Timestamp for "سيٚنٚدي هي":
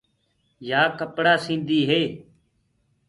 1.45-2.01